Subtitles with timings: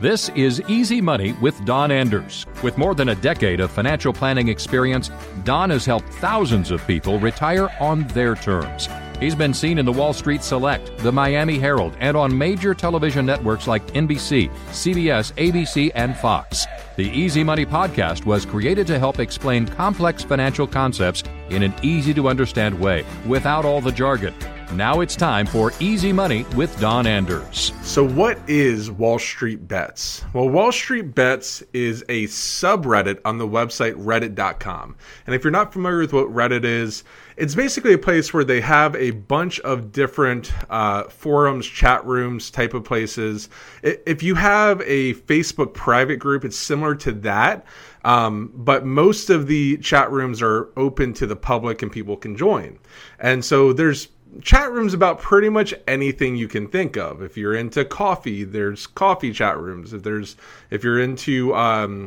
[0.00, 2.46] This is Easy Money with Don Anders.
[2.62, 5.10] With more than a decade of financial planning experience,
[5.44, 8.88] Don has helped thousands of people retire on their terms.
[9.18, 13.26] He's been seen in the Wall Street Select, the Miami Herald, and on major television
[13.26, 16.64] networks like NBC, CBS, ABC, and Fox.
[16.96, 22.14] The Easy Money podcast was created to help explain complex financial concepts in an easy
[22.14, 24.32] to understand way without all the jargon.
[24.74, 27.72] Now it's time for Easy Money with Don Anders.
[27.82, 30.24] So, what is Wall Street Bets?
[30.32, 34.96] Well, Wall Street Bets is a subreddit on the website reddit.com.
[35.26, 37.02] And if you're not familiar with what Reddit is,
[37.36, 42.48] it's basically a place where they have a bunch of different uh, forums, chat rooms,
[42.48, 43.48] type of places.
[43.82, 47.64] If you have a Facebook private group, it's similar to that.
[48.04, 52.36] Um, but most of the chat rooms are open to the public and people can
[52.36, 52.78] join.
[53.18, 54.08] And so there's
[54.42, 57.22] chat rooms about pretty much anything you can think of.
[57.22, 59.92] If you're into coffee, there's coffee chat rooms.
[59.92, 60.36] If there's
[60.70, 62.06] if you're into um,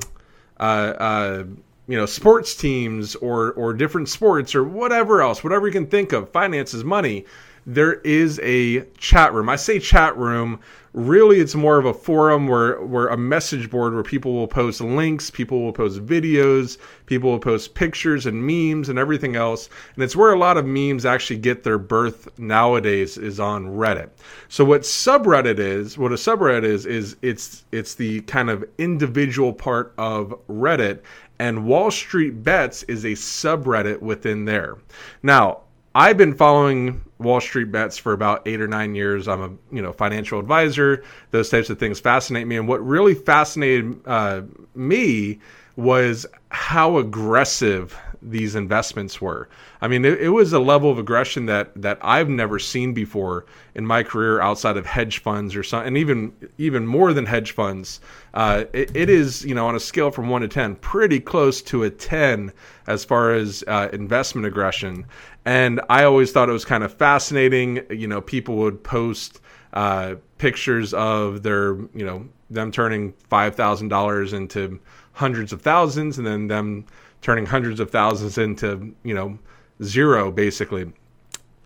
[0.59, 1.43] uh, uh,
[1.87, 6.13] you know sports teams or or different sports or whatever else, whatever you can think
[6.13, 7.25] of, finances, money,
[7.65, 9.49] there is a chat room.
[9.49, 10.59] I say chat room
[10.93, 14.79] really it's more of a forum where where a message board where people will post
[14.79, 20.03] links people will post videos people will post pictures and memes and everything else and
[20.03, 24.09] it's where a lot of memes actually get their birth nowadays is on reddit
[24.49, 29.51] so what subreddit is what a subreddit is is it's it's the kind of individual
[29.51, 30.99] part of reddit
[31.39, 34.77] and wall street bets is a subreddit within there
[35.23, 35.62] now
[35.95, 39.27] I've been following Wall Street bets for about eight or nine years.
[39.27, 41.03] I'm a you know financial advisor.
[41.31, 42.57] Those types of things fascinate me.
[42.57, 44.41] And what really fascinated uh,
[44.75, 45.39] me
[45.75, 47.97] was how aggressive
[48.29, 49.49] these investments were.
[49.81, 53.45] I mean, it, it, was a level of aggression that that I've never seen before
[53.75, 57.51] in my career outside of hedge funds or something, and even even more than hedge
[57.51, 57.99] funds.
[58.33, 61.61] Uh, it, it is you know on a scale from one to ten, pretty close
[61.63, 62.51] to a ten
[62.87, 65.05] as far as uh, investment aggression.
[65.45, 67.85] And I always thought it was kind of fascinating.
[67.89, 69.41] You know, people would post
[69.73, 74.79] uh, pictures of their you know them turning five thousand dollars into
[75.13, 76.85] hundreds of thousands, and then them
[77.23, 79.39] turning hundreds of thousands into you know
[79.81, 80.91] zero basically.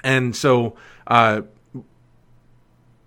[0.04, 1.42] And so uh,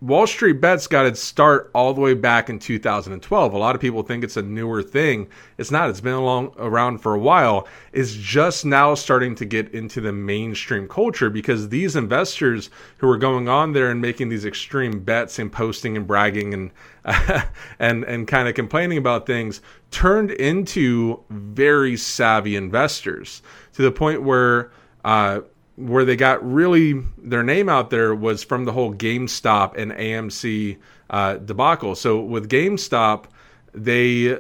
[0.01, 3.53] Wall Street Bets got its start all the way back in 2012.
[3.53, 5.29] A lot of people think it's a newer thing.
[5.59, 5.91] It's not.
[5.91, 7.69] It's been along around for a while.
[7.93, 13.19] It's just now starting to get into the mainstream culture because these investors who are
[13.19, 16.71] going on there and making these extreme bets and posting and bragging and
[17.05, 17.43] uh,
[17.79, 19.61] and and kind of complaining about things
[19.91, 23.43] turned into very savvy investors
[23.75, 24.71] to the point where
[25.05, 25.41] uh,
[25.81, 30.77] where they got really their name out there was from the whole GameStop and AMC
[31.09, 31.95] uh, debacle.
[31.95, 33.25] So with GameStop,
[33.73, 34.39] they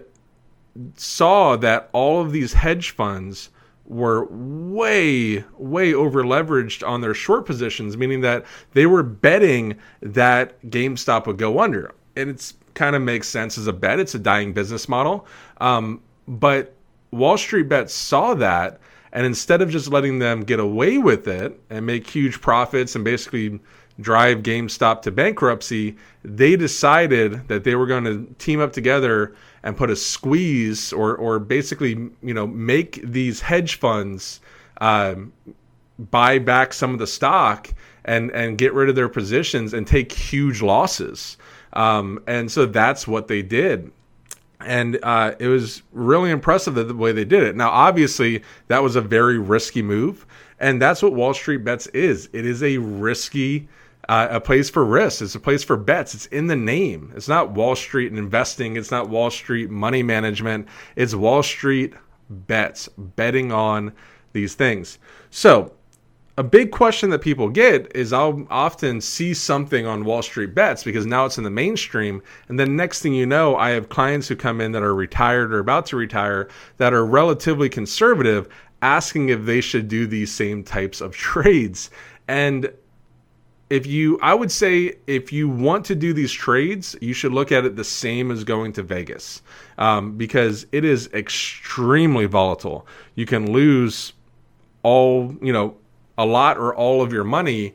[0.96, 3.50] saw that all of these hedge funds
[3.86, 10.60] were way, way over leveraged on their short positions, meaning that they were betting that
[10.62, 11.92] GameStop would go under.
[12.14, 13.98] And it's kind of makes sense as a bet.
[13.98, 15.26] It's a dying business model.
[15.60, 16.74] Um, but
[17.10, 18.80] Wall Street Bets saw that
[19.12, 23.04] and instead of just letting them get away with it and make huge profits and
[23.04, 23.58] basically
[24.00, 29.76] drive GameStop to bankruptcy, they decided that they were going to team up together and
[29.76, 34.40] put a squeeze or, or basically, you know, make these hedge funds
[34.80, 35.32] um,
[35.98, 37.68] buy back some of the stock
[38.04, 41.36] and, and get rid of their positions and take huge losses.
[41.74, 43.90] Um, and so that's what they did
[44.64, 47.56] and uh, it was really impressive the way they did it.
[47.56, 50.26] Now, obviously, that was a very risky move,
[50.58, 52.28] and that's what Wall Street Bets is.
[52.32, 53.68] It is a risky,
[54.08, 55.22] uh, a place for risk.
[55.22, 56.14] It's a place for bets.
[56.14, 57.12] It's in the name.
[57.16, 58.76] It's not Wall Street and investing.
[58.76, 60.68] It's not Wall Street money management.
[60.96, 61.94] It's Wall Street
[62.28, 63.92] bets, betting on
[64.32, 64.98] these things.
[65.30, 65.72] So
[66.36, 70.84] a big question that people get is I'll often see something on Wall Street Bets
[70.84, 72.22] because now it's in the mainstream.
[72.48, 75.52] And then next thing you know, I have clients who come in that are retired
[75.52, 76.48] or about to retire
[76.78, 78.48] that are relatively conservative
[78.82, 81.90] asking if they should do these same types of trades.
[82.28, 82.72] And
[83.68, 87.52] if you, I would say, if you want to do these trades, you should look
[87.52, 89.42] at it the same as going to Vegas
[89.78, 92.86] um, because it is extremely volatile.
[93.14, 94.12] You can lose
[94.82, 95.76] all, you know,
[96.20, 97.74] a lot or all of your money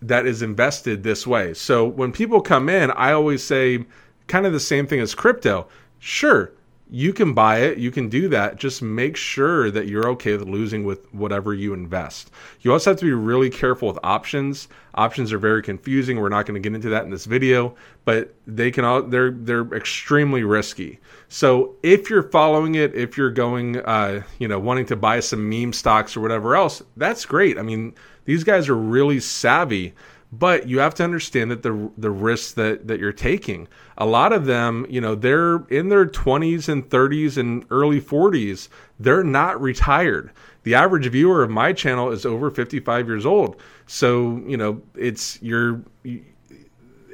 [0.00, 1.52] that is invested this way.
[1.52, 3.84] So when people come in, I always say
[4.28, 5.66] kind of the same thing as crypto.
[5.98, 6.52] Sure,
[6.92, 8.56] you can buy it, you can do that.
[8.56, 12.32] Just make sure that you're okay with losing with whatever you invest.
[12.62, 14.66] You also have to be really careful with options.
[14.96, 16.18] Options are very confusing.
[16.18, 19.30] We're not going to get into that in this video, but they can all they're
[19.30, 20.98] they're extremely risky.
[21.28, 25.48] So if you're following it, if you're going, uh, you know, wanting to buy some
[25.48, 27.56] meme stocks or whatever else, that's great.
[27.56, 27.94] I mean,
[28.24, 29.94] these guys are really savvy
[30.32, 33.66] but you have to understand that the the risks that that you're taking
[33.98, 38.68] a lot of them you know they're in their 20s and 30s and early 40s
[39.00, 40.30] they're not retired.
[40.62, 43.60] The average viewer of my channel is over 55 years old.
[43.86, 45.80] So you know it's you're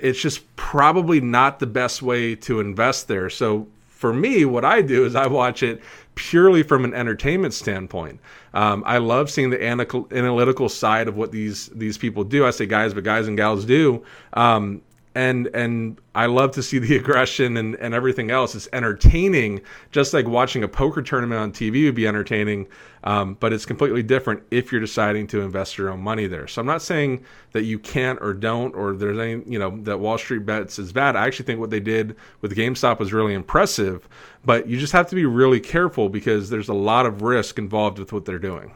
[0.02, 3.30] it's just probably not the best way to invest there.
[3.30, 5.80] So for me, what I do is I watch it
[6.16, 8.18] purely from an entertainment standpoint.
[8.52, 12.44] Um, I love seeing the analytical side of what these these people do.
[12.44, 14.02] I say guys, but guys and gals do.
[14.32, 14.82] Um,
[15.16, 18.54] and and I love to see the aggression and, and everything else.
[18.54, 22.68] It's entertaining, just like watching a poker tournament on TV would be entertaining.
[23.02, 26.48] Um, but it's completely different if you're deciding to invest your own money there.
[26.48, 29.98] So I'm not saying that you can't or don't, or there's any you know that
[29.98, 31.16] Wall Street bets is bad.
[31.16, 34.06] I actually think what they did with GameStop was really impressive.
[34.44, 37.98] But you just have to be really careful because there's a lot of risk involved
[37.98, 38.72] with what they're doing.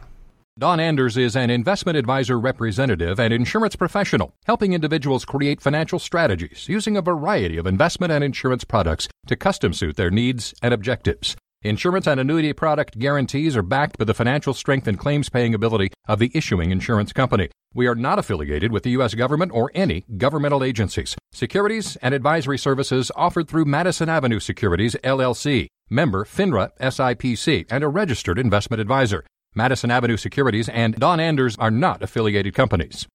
[0.58, 6.68] Don Anders is an investment advisor representative and insurance professional, helping individuals create financial strategies
[6.68, 11.34] using a variety of investment and insurance products to custom suit their needs and objectives.
[11.62, 15.92] Insurance and annuity product guarantees are backed by the financial strength and claims paying ability
[16.08, 17.48] of the issuing insurance company.
[17.72, 19.14] We are not affiliated with the U.S.
[19.14, 21.16] government or any governmental agencies.
[21.32, 27.88] Securities and advisory services offered through Madison Avenue Securities, LLC, member FINRA SIPC, and a
[27.88, 29.24] registered investment advisor.
[29.54, 33.08] Madison Avenue Securities and Don Anders are not affiliated companies.